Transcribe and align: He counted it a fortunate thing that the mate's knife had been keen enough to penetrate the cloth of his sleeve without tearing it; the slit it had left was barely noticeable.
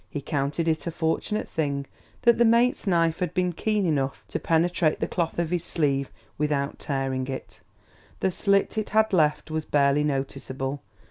He 0.09 0.19
counted 0.19 0.67
it 0.67 0.87
a 0.87 0.91
fortunate 0.91 1.47
thing 1.47 1.85
that 2.23 2.39
the 2.39 2.43
mate's 2.43 2.87
knife 2.87 3.19
had 3.19 3.35
been 3.35 3.53
keen 3.53 3.85
enough 3.85 4.25
to 4.29 4.39
penetrate 4.39 4.99
the 4.99 5.05
cloth 5.05 5.37
of 5.37 5.51
his 5.51 5.63
sleeve 5.63 6.11
without 6.39 6.79
tearing 6.79 7.27
it; 7.27 7.59
the 8.19 8.31
slit 8.31 8.79
it 8.79 8.89
had 8.89 9.13
left 9.13 9.51
was 9.51 9.63
barely 9.63 10.03
noticeable. 10.03 10.81